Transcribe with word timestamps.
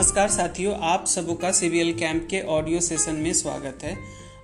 नमस्कार 0.00 0.28
साथियों, 0.28 0.76
आप 0.80 1.06
सबों 1.06 1.34
का 1.34 1.52
सीबीएल 1.52 1.92
कैंप 1.98 2.28
के 2.30 2.40
ऑडियो 2.40 2.80
सेशन 2.80 3.14
में 3.14 3.32
स्वागत 3.32 3.78
है। 3.82 3.98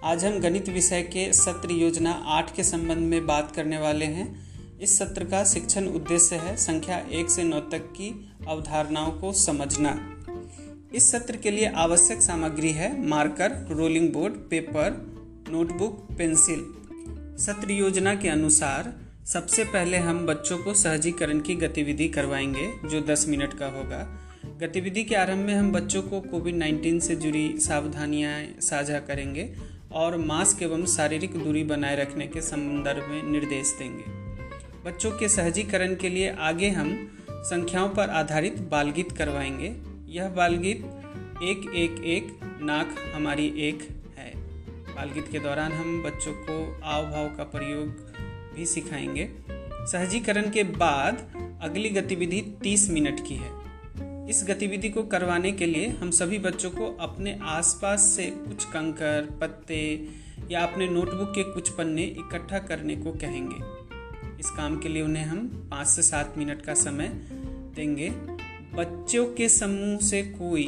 आज 0.04 0.24
हम 0.24 0.38
गणित 0.38 0.68
विषय 0.68 1.02
के 1.02 1.32
सत्र 1.32 1.70
योजना 1.70 2.22
आठ 2.26 2.54
के 2.54 2.64
संबंध 2.64 2.98
में 2.98 3.26
बात 3.26 3.52
करने 3.56 3.78
वाले 3.78 4.04
हैं। 4.04 4.48
इस 4.78 4.98
सत्र 4.98 5.24
का 5.24 5.44
शिक्षण 5.44 5.86
उद्देश्य 5.86 6.36
है 6.36 6.56
संख्या 6.56 7.06
एक 7.12 7.30
से 7.30 7.42
नौ 7.42 7.60
तक 7.60 7.78
की 7.78 8.34
अवधारणाओं 8.48 9.10
को 9.12 9.32
समझना। 9.32 10.16
इस 10.94 11.10
सत्र 11.10 11.36
के 11.36 11.50
लिए 11.50 11.66
आवश्यक 11.66 12.22
सामग्री 12.22 12.72
है 12.72 13.06
marker, 13.06 13.66
rolling 13.70 14.12
board, 14.12 14.34
paper, 14.34 15.14
notebook, 15.50 16.08
pencil. 16.18 16.74
सत्र 17.44 17.70
योजना 17.70 18.14
के 18.14 18.28
अनुसार 18.28 18.94
सबसे 19.26 19.64
पहले 19.64 19.96
हम 19.96 20.26
बच्चों 20.26 20.58
को 20.58 20.74
सहजीकरण 20.74 21.40
की 21.40 21.54
गतिविधि 21.54 22.08
करवाएँगे, 22.08 22.88
जो 22.88 23.00
10 23.00 23.28
मिनट 23.28 23.58
का 23.58 23.66
होगा। 23.66 24.25
गतिविधि 24.60 25.04
के 25.04 25.14
आरंभ 25.14 25.38
में 25.38 25.54
हम 25.54 25.72
बच्चों 25.72 26.02
को 26.02 26.20
कोविड 26.20 26.54
19 26.54 27.00
से 27.00 27.16
जुड़ी 27.16 27.58
सावधानियाँ 27.58 28.60
साझा 28.60 28.98
करेंगे 28.98 29.54
और 29.92 30.16
मास्क 30.16 30.62
एवं 30.62 30.86
शारीरिक 30.86 31.44
दूरी 31.44 31.64
बनाए 31.64 31.96
रखने 31.96 32.26
के 32.26 32.40
संदर्भ 32.40 33.08
में 33.08 33.22
निर्देश 33.22 33.76
देंगे। 33.78 34.04
बच्चों 34.90 35.10
के 35.10 35.28
सहजीकरण 35.28 35.94
के 35.94 36.08
लिए 36.08 36.36
आगे 36.38 36.70
हम 36.70 37.18
संख्याओं 37.30 37.88
पर 37.88 38.10
आधारित 38.10 38.58
बालगीत 38.58 39.12
करवाएँगे। 39.12 39.76
यह 40.12 40.28
बालगीत 40.28 40.84
एक 41.42 41.70
एक 41.74 42.04
एक 42.04 42.40
नाक 42.62 42.94
हमारी 43.14 43.54
एक 43.56 43.88
है। 44.18 44.32
बालगीत 44.94 45.28
के 45.32 45.38
दौरान 45.38 45.72
हम 45.72 46.02
बच्चों 46.02 46.32
को 46.32 46.80
आव 46.84 47.10
भाव 47.10 47.28
का 47.36 47.44
प्रयोग 47.44 48.14
भी 48.56 48.66
सिखाएँगे। 48.66 49.30
सहजीकरण 49.92 50.50
के 50.50 50.62
बाद 50.62 51.32
अगली 51.62 51.88
गतिविधि 51.88 52.40
30 52.62 52.90
मिनट 52.90 53.20
की 53.28 53.34
है। 53.34 53.55
इस 54.30 54.44
गतिविधि 54.48 54.88
को 54.90 55.02
करवाने 55.02 55.50
के 55.52 55.66
लिए 55.66 55.88
हम 55.88 56.10
सभी 56.10 56.38
बच्चों 56.38 56.70
को 56.70 56.86
अपने 57.00 57.38
आसपास 57.42 58.02
से 58.06 58.26
कुछ 58.30 58.64
कंकर, 58.64 59.28
पत्ते 59.40 60.08
या 60.50 60.60
अपने 60.60 60.88
नोटबुक 60.88 61.28
के 61.28 61.42
कुछ 61.42 61.68
पन्ने 61.68 62.02
इकट्ठा 62.02 62.58
करने 62.58 62.96
को 62.96 63.12
कहेंगे। 63.12 63.56
इस 64.40 64.50
काम 64.50 64.78
के 64.80 64.88
लिए 64.88 65.02
उन्हें 65.02 65.24
हम 65.24 65.46
पाँच 65.70 65.86
से 65.86 66.02
सात 66.02 66.34
मिनट 66.38 66.62
का 66.62 66.74
समय 66.74 67.08
देंगे। 67.76 68.10
बच्चों 68.74 69.24
के 69.26 69.48
समूह 69.48 69.98
से 69.98 70.22
कोई 70.22 70.66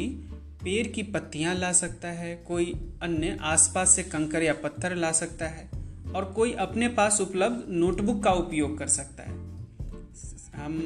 पेड़ 0.65 0.87
की 0.87 1.03
पत्तियाँ 1.03 1.55
ला 1.55 1.73
सकता 1.73 2.09
है, 2.09 2.35
कोई 2.37 2.73
अन्य 3.03 3.37
आसपास 3.41 3.95
से 3.97 4.03
कंकर 4.03 4.43
या 4.43 4.53
पत्थर 4.55 4.95
ला 4.95 5.13
सकता 5.13 5.47
है 5.47 5.69
और 6.15 6.33
कोई 6.37 6.53
अपने 6.53 6.89
पास 6.89 7.21
उपलब्ध 7.21 7.65
नोटबुक 7.69 8.23
का 8.25 8.31
उपयोग 8.31 8.79
कर 8.79 8.87
सकता 8.87 9.23
है। 9.23 9.37
हम 10.55 10.81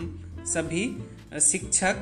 सभी 0.46 0.84
शिक्षक 1.40 1.96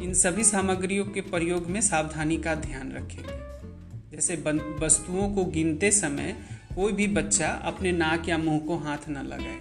इन 0.00 0.14
सभी 0.14 0.44
सामग्रियों 0.44 1.04
के 1.04 1.20
प्रयोग 1.20 1.66
में 1.66 1.80
सावधानी 1.80 2.36
का 2.36 2.54
ध्यान 2.54 2.92
रखेंगे। 2.92 3.52
जैसे 4.16 4.36
वस्तुओं 4.86 5.34
को 5.34 5.44
गिनते 5.44 5.90
समय 5.90 6.36
कोई 6.74 6.92
भी 6.92 7.06
बच्चा 7.06 7.48
अपने 7.48 7.92
नाक 7.92 8.28
या 8.28 8.38
मुँह 8.38 8.58
को 8.58 8.76
हाथ 8.76 9.08
न 9.08 9.18
लगाए। 9.18 9.60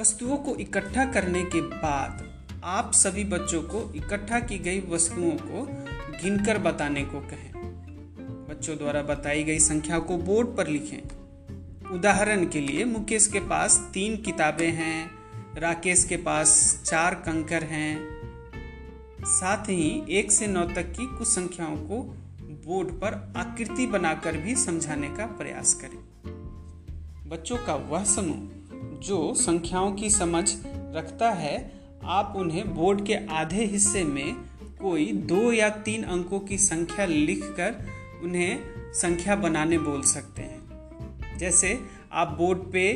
वस्तुओं 0.00 0.36
को 0.36 0.56
इकट्ठा 0.56 1.04
करने 1.04 1.42
के 1.42 1.60
बाद 1.60 2.32
आप 2.64 2.92
सभी 2.92 3.24
बच्चों 3.24 3.62
को 3.62 3.92
इकट्ठा 3.96 4.40
की 4.40 4.58
गई 4.58 4.80
वस्तुओं 4.80 5.30
को 5.30 5.66
गिनकर 6.22 6.58
बताने 6.58 7.02
को 7.02 7.20
कहें। 7.20 7.52
बच्चों 8.48 8.76
द्वारा 8.76 9.02
बताई 9.02 9.44
गई 9.44 9.58
संख्या 9.58 9.98
को 9.98 10.16
बोर्ड 10.16 10.48
पर 10.48 10.66
लिखें। 10.66 11.02
उदाहरण 11.90 12.46
के 12.46 12.60
लिए 12.60 12.84
मुकेश 12.84 13.26
के 13.26 13.40
पास 13.40 13.90
तीन 13.94 14.16
किताबें 14.16 14.70
हैं, 14.70 15.10
राकेश 15.58 16.04
के 16.04 16.16
पास 16.16 16.82
चार 16.86 17.14
कंकर 17.14 17.64
हैं 17.64 18.15
साथ 19.26 19.64
ही 19.64 20.04
एक 20.10 20.32
से 20.32 20.46
नौ 20.46 20.64
तक 20.64 20.92
की 20.92 21.06
कुछ 21.18 21.28
संख्याओं 21.28 21.76
को 21.76 22.02
बोर्ड 22.66 22.88
पर 22.88 23.32
आकृति 23.36 23.86
बनाकर 23.86 24.36
भी 24.36 24.54
समझाने 24.54 25.08
का 25.08 25.26
प्रयास 25.26 25.74
करें। 25.74 25.98
बच्चों 27.28 27.56
का 27.56 27.74
वह 27.74 28.04
समूह 28.04 28.48
जो 28.98 29.34
संख्याओं 29.34 29.92
की 29.92 30.10
समझ 30.10 30.56
रखता 30.66 31.30
है, 31.30 31.80
आप 32.04 32.32
उन्हें 32.36 32.74
बोर्ड 32.74 33.06
के 33.06 33.14
आधे 33.26 33.64
हिस्से 33.64 34.04
में 34.04 34.36
कोई 34.80 35.06
दो 35.06 35.52
या 35.52 35.68
तीन 35.68 36.02
अंकों 36.02 36.40
की 36.40 36.58
संख्या 36.58 37.06
लिखकर 37.06 37.74
उन्हें 38.22 38.60
संख्या 38.92 39.36
बनाने 39.36 39.78
बोल 39.78 40.02
सकते 40.02 40.42
हैं। 40.42 40.58
जैसे 41.38 41.80
आप 42.12 42.28
बोर्ड 42.28 42.58
पे 42.72 42.88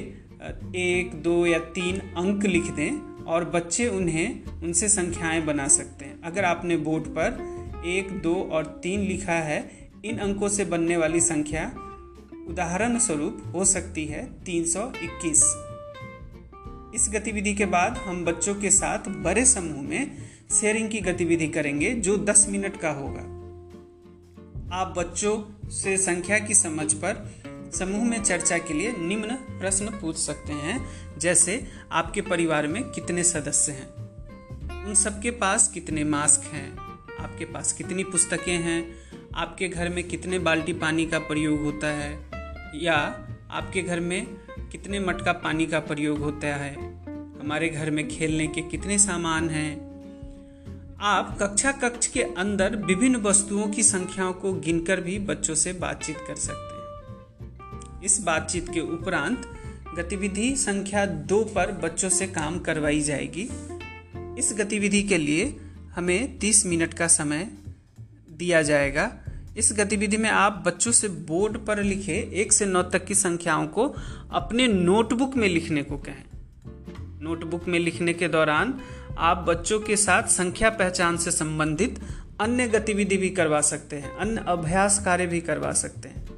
एक, 0.77 1.23
दो 1.23 1.47
या 1.47 1.59
तीन 1.59 1.99
अंक 1.99 2.45
लिख 2.45 2.71
दें 2.71 3.25
और 3.25 3.45
बच्चे 3.45 3.89
उन्हें, 3.89 4.45
उनसे 4.45 4.89
संख्याएँ 4.89 5.43
बना 5.43 5.69
सकते 5.69 6.05
हैं। 6.05 6.10
अगर 6.25 6.45
आपने 6.45 6.77
बोर्ड 6.77 7.05
पर 7.05 7.51
एक, 7.87 8.21
दो 8.21 8.35
और 8.53 8.81
तीन 8.83 9.01
लिखा 9.01 9.33
है, 9.33 9.91
इन 10.05 10.19
अंकों 10.19 10.49
से 10.49 10.65
बनने 10.65 10.97
वाली 10.97 11.21
संख्या 11.21 11.75
उदाहरण 12.49 12.99
स्वरूप 12.99 13.53
हो 13.55 13.65
सकती 13.65 14.05
है 14.05 14.45
321 14.45 15.67
इस 16.95 17.11
गतिविधि 17.13 17.55
के 17.55 17.67
बाद 17.67 17.97
हम 17.97 18.25
बच्चों 18.25 18.55
के 18.55 18.71
साथ 18.71 18.99
बड़े 18.99 19.45
समूह 19.45 19.83
में 19.83 20.17
शेयरिंग 20.61 20.91
की 20.91 21.01
गतिविधि 21.01 21.49
करेंगे, 21.49 21.95
जो 21.95 22.17
10 22.17 22.47
मिनट 22.49 22.77
का 22.77 22.91
होगा। 22.91 23.21
आप 24.77 24.95
बच्चों 24.97 25.69
से 25.71 25.97
संख्या 25.97 26.39
की 26.39 26.55
समझ 26.55 26.93
पर 26.93 27.35
समूह 27.75 28.05
में 28.05 28.23
चर्चा 28.23 28.59
के 28.59 28.75
लिए 28.75 28.93
निम्न 28.93 29.35
प्रश्न 29.61 29.87
पूछ 29.87 30.17
सकते 30.17 30.53
हैं, 30.53 30.87
जैसे, 31.19 31.67
आपके 31.93 32.21
परिवार 32.21 32.67
में 32.67 32.85
कितने 32.85 33.25
सदस्य 33.25 33.73
हैं? 33.73 34.00
उन 34.87 34.95
सबके 34.95 35.31
पास 35.31 35.69
कितने 35.69 36.05
मास्क 36.05 36.55
हैं? 36.55 36.79
आपके 37.21 37.45
पास 37.45 37.73
कितनी 37.73 38.05
पुस्तकें 38.05 38.59
हैं? 38.59 38.95
आपके 39.35 39.69
घर 39.69 39.89
में 39.89 40.05
कितने 40.05 40.39
बाल्टी 40.39 40.73
पानी 40.73 41.07
का 41.07 41.19
प्रयोग 41.19 41.61
होता 41.61 41.87
है? 41.87 42.31
या 42.75 42.97
आपके 43.51 43.83
घर 43.83 44.01
में 44.01 44.27
कितने 44.73 45.01
मटका 45.01 45.33
पानी 45.33 45.67
का 45.67 45.81
प्रयोग 45.81 46.19
होता 46.19 46.47
है? 46.47 46.75
हमारे 47.41 47.69
घर 47.69 47.91
में 47.91 48.09
खेलने 48.09 48.47
के 48.47 48.61
कितने 48.61 48.99
सामान 48.99 49.51
हैं? 49.51 49.91
आप 51.01 51.39
कक्षा 51.43 51.73
कक्ष 51.73 52.07
के 52.07 52.23
अंदर 52.23 52.77
विभिन्न 52.77 53.17
वस्तुओं 53.17 53.69
की 53.69 53.83
संख्याओं 53.83 54.33
को 54.33 54.53
गिनकर 54.53 55.01
भी 55.01 55.19
बच्चों 55.19 55.55
से 55.55 55.73
बातचीत 55.73 56.17
कर 56.17 56.37
सकते 56.37 56.75
हैं। 56.75 56.81
इस 58.03 58.21
बातचीत 58.21 58.69
के 58.69 58.81
उपरांत 58.81 59.53
गतिविधि 59.97 60.57
संख्या 60.57 61.07
दो 61.07 61.45
पर 61.45 61.73
बच्चों 61.73 62.09
से 62.09 62.27
काम 62.27 62.59
करवाई 62.59 63.01
जाएगी। 63.01 63.51
इस 64.39 64.55
गतिविधि 64.59 65.03
के 65.03 65.19
लिए 65.19 65.57
हमें 65.95 66.39
30 66.39 66.67
मिनट 66.67 66.95
का 66.95 67.07
समय 67.07 67.51
दिया 68.31 68.63
जाएगा। 68.63 69.13
इस 69.57 69.73
गतिविधि 69.73 70.17
में 70.17 70.31
आप 70.31 70.63
बच्चों 70.67 70.93
से 70.93 71.09
बोर्ड 71.09 71.59
पर 71.59 71.83
लिखे 71.83 72.31
एक 72.35 72.53
से 72.53 72.67
नौ 72.67 72.83
तक 72.83 73.05
की 73.05 73.15
संख्याओं 73.15 73.67
को 73.67 73.95
अपने 74.31 74.69
नोटबुक 74.69 75.37
में 75.37 75.49
लिखने 75.49 75.83
को 75.83 75.99
कहें। 75.99 76.25
नोटबुक 77.23 77.69
में 77.69 77.79
लिखने 77.79 78.13
के 78.13 78.29
दौरान 78.29 78.81
आप 79.19 79.39
बच्चों 79.39 79.81
के 79.81 79.97
साथ 79.97 80.23
संख्या 80.23 80.71
पहचान 80.71 81.17
से 81.17 81.31
संबंधित 81.31 82.01
अन्य 82.41 82.69
गतिविधि 82.69 83.17
भी 83.17 83.31
करवा 83.31 83.61
सकते 83.61 83.97
हैं, 83.97 84.17
अन्य 84.17 84.45
अभ्यास 84.49 85.05
कार्य 85.05 85.27
भी 85.27 85.41
करवा 85.41 85.73
सकते 85.73 86.09
हैं। 86.09 86.29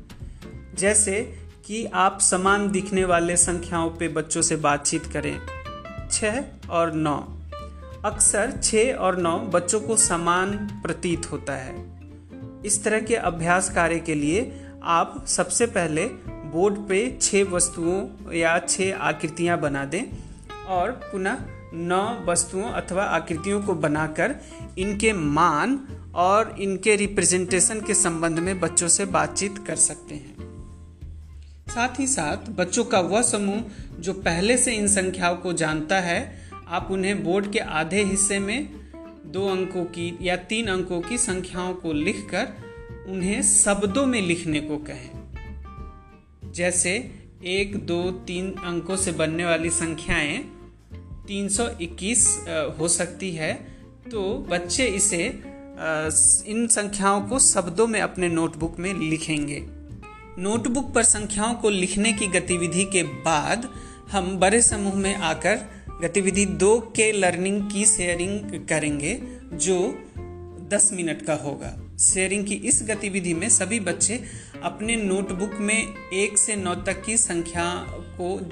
जैसे 0.78 1.38
कि 1.66 1.84
आप 1.84 2.20
समान 2.20 2.70
दिखने 2.70 3.04
वाले 3.04 3.36
संख्याओं 3.36 3.90
पे 3.90 4.08
बच्चों 4.08 4.42
से 4.42 4.56
बातचीत 4.56 5.06
करें 5.06 5.40
छः 6.12 6.44
और 6.70 6.92
नौ। 6.92 7.41
अक्सर 8.04 8.60
छः 8.62 8.92
और 8.92 9.16
नौ 9.16 9.38
बच्चों 9.38 9.80
को 9.80 9.96
समान 9.96 10.80
प्रतीत 10.82 11.32
होता 11.32 11.56
है। 11.56 12.00
इस 12.66 12.84
तरह 12.84 13.00
के 13.00 13.16
अभ्यास 13.16 13.70
कार्य 13.70 13.98
के 13.98 14.14
लिए 14.14 14.60
आप 14.82 15.24
सबसे 15.26 15.66
पहले 15.66 16.06
बोर्ड 16.28 16.88
पे 16.88 17.18
छः 17.22 17.44
वस्तुओं 17.44 18.32
या 18.34 18.58
छः 18.58 18.96
आकृतियाँ 18.96 19.60
बना 19.60 19.84
दें 19.84 20.02
और 20.66 20.90
पुनः 20.90 21.38
नौ 21.74 22.24
वस्तुओं 22.26 22.62
अथवा 22.62 23.04
आकृतियों 23.04 23.62
को 23.62 23.74
बनाकर 23.74 24.36
इनके 24.78 25.12
मान 25.12 25.88
और 26.14 26.56
इनके 26.58 26.96
रिप्रेजेंटेशन 26.96 27.80
के 27.80 27.94
संबंध 27.94 28.38
में 28.38 28.60
बच्चों 28.60 28.88
से 28.88 29.04
बातचीत 29.04 29.64
कर 29.66 29.76
सकते 29.76 30.14
हैं। 30.14 30.36
साथ 31.68 32.00
ही 32.00 32.06
साथ 32.06 32.50
बच्चों 32.50 32.84
का 32.84 33.00
वह 33.00 33.22
समूह 33.22 33.62
जो 34.00 34.12
पहले 34.12 34.56
से 34.56 34.72
इन 34.72 34.88
संख्याओं 34.88 35.36
को 35.36 35.52
जानता 35.52 36.00
है 36.00 36.41
आप 36.72 36.88
उन्हें 36.90 37.24
बोर्ड 37.24 37.52
के 37.52 37.58
आधे 37.58 38.02
हिस्से 38.02 38.38
में 38.38 38.68
दो 39.26 39.48
अंकों 39.48 39.84
की 39.84 40.18
या 40.22 40.36
तीन 40.36 40.66
अंकों 40.66 41.00
की 41.00 41.18
संख्याओं 41.18 41.74
को 41.74 41.92
लिखकर 41.92 42.48
उन्हें 43.08 43.42
शब्दों 43.42 44.06
में 44.06 44.20
लिखने 44.22 44.60
को 44.60 44.76
कहें। 44.76 45.10
जैसे, 46.52 46.92
एक, 47.44 47.76
दो, 47.86 48.10
तीन 48.10 48.54
अंकों 48.64 48.96
से 48.96 49.12
बनने 49.12 49.44
वाली 49.44 49.70
संख्याएँ 49.70 50.38
321 51.26 52.26
हो 52.78 52.88
सकती 52.88 53.30
है 53.32 53.52
तो 54.10 54.22
बच्चे 54.50 54.86
इसे 54.86 55.26
इन 56.46 56.66
संख्याओं 56.70 57.20
को 57.22 57.38
शब्दों 57.38 57.86
में 57.86 58.00
अपने 58.00 58.28
नोटबुक 58.28 58.78
में 58.78 58.92
लिखेंगे। 58.94 59.66
नोटबुक 60.38 60.92
पर 60.94 61.02
संख्याओं 61.02 61.54
को 61.54 61.70
लिखने 61.70 62.12
की 62.12 62.26
गतिविधि 62.26 62.84
के 62.84 63.02
बाद 63.02 63.68
हम 64.10 64.38
बड़े 64.38 64.62
समूह 64.62 64.94
में 64.94 65.14
आकर 65.14 65.81
गतिविधि 66.02 66.46
दो 66.46 66.80
के 66.80 67.12
लर्निंग 67.12 67.70
की 67.70 67.86
शेयरिंग 67.86 68.66
करेंगे, 68.68 69.20
जो 69.52 70.04
10 70.68 70.90
मिनट 70.92 71.22
का 71.22 71.34
होगा। 71.34 71.96
शेयरिंग 71.98 72.46
की 72.46 72.54
इस 72.54 72.82
गतिविधि 72.82 73.34
में 73.34 73.48
सभी 73.48 73.80
बच्चे 73.80 74.24
अपने 74.62 74.96
नोटबुक 74.96 75.52
में 75.54 75.94
एक 76.12 76.38
से 76.38 76.56
नौ 76.56 76.74
तक 76.74 77.04
की 77.04 77.16
संख्या 77.16 77.86
को, 77.90 78.50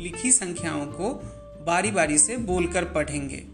लिखी 0.00 0.32
संख्याओं 0.32 0.86
को 0.86 1.14
बारी 1.66 1.90
बारी 1.90 2.18
से 2.18 2.36
बोलकर 2.36 2.84
पढ़ेंगे। 2.84 3.44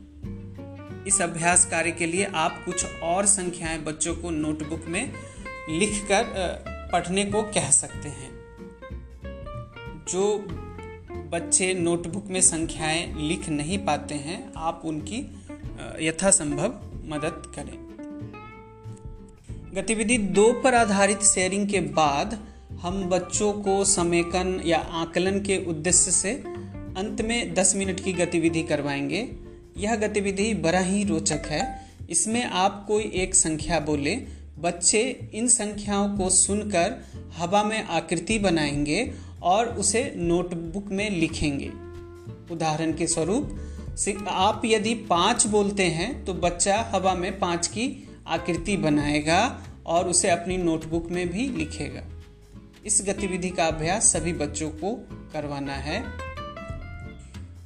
इस 1.06 1.20
अभ्यास 1.22 1.64
कार्य 1.64 1.90
के 1.90 2.06
लिए 2.06 2.24
आप 2.24 2.62
कुछ 2.64 2.84
और 3.02 3.26
संख्याएँ 3.26 3.78
बच्चों 3.78 4.16
को 4.16 4.30
नोटबुक 4.30 4.84
में 4.86 5.12
लिखकर 5.70 6.24
पढ़ने 6.92 7.24
को 7.24 7.42
कह 7.42 7.70
सकते 7.70 8.08
हैं। 8.08 8.30
जो 10.08 10.46
बच्चे 11.30 11.74
नोटबुक 11.74 12.26
में 12.26 12.40
संख्याएँ 12.40 13.28
लिख 13.28 13.48
नहीं 13.48 13.78
पाते 13.78 14.14
हैं, 14.14 14.52
आप 14.56 14.82
उनकी 14.84 15.18
यथासंभव 16.00 16.66
मदद 17.04 17.42
करें। 17.56 17.86
गतिविधि 19.74 20.18
दो 20.18 20.52
पर 20.52 20.74
आधारित 20.74 21.22
शेयरिंग 21.22 21.68
के 21.68 21.80
बाद 21.80 22.46
हम 22.82 23.04
बच्चों 23.04 23.52
को 23.52 23.84
समेकन 23.84 24.62
या 24.66 24.78
आकलन 24.78 25.40
के 25.40 25.64
उद्देश्य 25.66 26.10
से 26.10 26.32
अंत 26.96 27.22
में 27.22 27.54
10 27.54 27.76
मिनट 27.76 28.00
की 28.00 28.12
गतिविधि 28.12 28.62
करवाएँगे। 28.62 29.28
यह 29.76 29.96
गतिविधि 29.96 30.54
बड़ा 30.54 30.80
ही 30.80 31.04
रोचक 31.04 31.42
है। 31.46 31.86
इसमें 32.10 32.44
आप 32.44 32.84
कोई 32.88 33.04
एक 33.14 33.34
संख्या 33.34 33.80
बोले। 33.80 34.16
बच्चे 34.58 35.30
इन 35.34 35.48
संख्याओं 35.48 36.16
को 36.16 36.30
सुनकर 36.30 36.96
हवा 37.36 37.62
में 37.62 37.82
आकृति 37.84 38.38
बनाएँगे 38.38 39.25
और 39.42 39.68
उसे 39.68 40.12
नोटबुक 40.16 40.88
में 40.88 41.10
लिखेंगे। 41.10 41.72
उदाहरण 42.54 42.92
के 42.92 43.06
स्वरूप 43.06 43.56
आप 44.28 44.62
यदि 44.64 44.94
पाँच 44.94 45.46
बोलते 45.46 45.84
हैं 45.84 46.24
तो 46.24 46.34
बच्चा 46.34 46.80
हवा 46.94 47.14
में 47.14 47.38
पाँच 47.38 47.66
की 47.66 48.08
आकृति 48.26 48.76
बनाएगा 48.76 49.62
और 49.86 50.08
उसे 50.08 50.30
अपनी 50.30 50.56
नोटबुक 50.56 51.10
में 51.10 51.28
भी 51.28 51.48
लिखेगा। 51.48 52.02
इस 52.86 53.02
गतिविधि 53.06 53.50
का 53.50 53.66
अभ्यास 53.66 54.12
सभी 54.12 54.32
बच्चों 54.32 54.70
को 54.70 54.94
करवाना 55.32 55.72
है। 55.72 56.04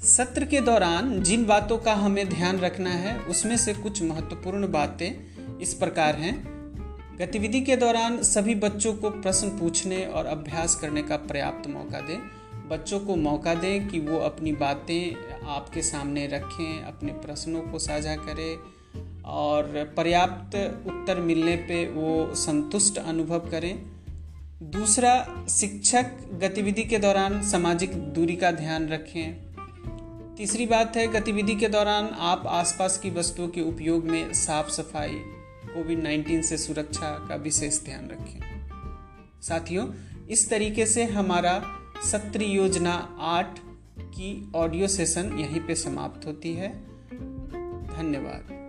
सत्र 0.01 0.45
के 0.45 0.61
दौरान 0.61 1.23
जिन 1.23 1.45
बातों 1.45 1.79
का 1.79 1.95
हमें 1.95 2.29
ध्यान 2.29 2.59
रखना 2.59 2.91
है, 2.91 3.19
उसमें 3.19 3.57
से 3.57 3.75
कुछ 3.75 4.03
महत्वपूर्ण 4.03 4.71
बातें 4.73 5.59
इस 5.59 5.75
प्रकार 5.75 6.15
हैं। 6.15 6.60
गतिविधि 7.21 7.61
के 7.61 7.77
दौरान 7.77 8.23
सभी 8.23 8.55
बच्चों 8.55 8.95
को 8.95 9.11
प्रश्न 9.11 9.49
पूछने 9.49 10.07
और 10.07 10.27
अभ्यास 10.27 10.75
करने 10.75 11.03
का 11.03 11.17
पर्याप्त 11.17 11.71
मौका 11.71 12.01
दें। 12.01 12.19
बच्चों 12.69 13.01
को 13.01 13.17
मौका 13.17 13.55
दें 13.55 13.89
कि 13.89 14.01
वो 14.01 14.19
अपनी 14.19 14.53
बातें 14.53 15.15
आपके 15.47 15.83
सामने 15.83 16.27
रखें, 16.27 16.83
अपने 16.83 17.13
प्रश्नों 17.13 17.61
को 17.61 17.79
साझा 17.79 18.17
करें 18.17 18.59
और 19.23 19.95
पर्याप्त 19.97 20.57
उत्तर 20.87 21.21
मिलने 21.21 21.57
पे 21.57 21.87
वो 21.87 22.35
संतुष्ट 22.35 22.99
अनुभव 22.99 23.39
करें। 23.39 23.83
दूसरा, 24.63 25.45
शिक्षक 25.49 26.11
गतिविधि 26.33 26.85
के 26.85 26.99
दौरान 26.99 27.43
सामाजिक 27.43 27.95
दूरी 27.95 28.37
का 28.37 28.51
ध्यान 28.51 28.89
रखें। 28.89 29.37
तीसरी 30.37 30.67
बात 30.67 30.97
है, 30.97 31.07
गतिविधि 31.07 31.55
के 31.55 31.69
दौरान 31.69 32.07
आप 32.07 32.45
आसपास 32.47 32.99
की 32.99 33.11
वस्तुओं 33.11 33.49
के 33.49 33.61
उपयोग 33.61 34.05
में 34.05 34.33
साफ़ 34.33 34.71
सफ़ाई 34.71 35.21
कोविड 35.75 36.05
19 36.05 36.43
से 36.43 36.59
सुरक्षा 36.59 37.27
का 37.29 37.35
विशेष 37.35 37.85
ध्यान 37.85 38.09
रखें। 38.09 38.41
साथियों, 39.43 39.89
इस 40.31 40.51
तरीके 40.51 40.87
से 40.87 41.05
हमारा 41.05 41.63
सत्र 42.05 42.43
योजना 42.43 43.17
आठ 43.21 43.59
की 44.01 44.53
ऑडियो 44.55 44.89
सेशन 44.89 45.39
यहीं 45.39 45.61
पे 45.61 45.75
समाप्त 45.75 46.27
होती 46.27 46.55
है। 46.55 46.85
धन्यवाद। 47.97 48.60